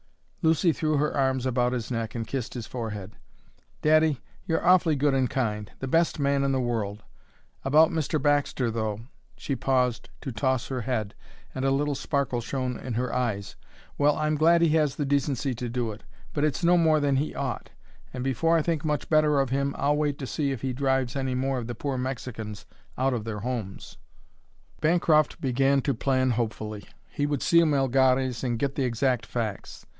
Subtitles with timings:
[0.43, 3.15] Lucy threw her arms about his neck and kissed his forehead.
[3.83, 7.03] "Daddy, you're awfully good and kind the best man in the world!
[7.63, 8.19] About Mr.
[8.19, 9.01] Baxter, though"
[9.37, 11.13] she paused to toss her head,
[11.53, 13.55] and a little sparkle shone in her eyes
[13.99, 16.01] "well, I'm glad he has the decency to do it,
[16.33, 17.69] but it's no more than he ought;
[18.11, 21.15] and before I think much better of him I'll wait to see if he drives
[21.15, 22.65] any more of the poor Mexicans
[22.97, 23.97] out of their homes."
[24.79, 26.85] Bancroft began to plan hopefully.
[27.11, 29.85] He would see Melgares and get the exact facts.